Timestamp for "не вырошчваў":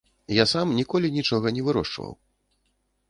1.59-2.11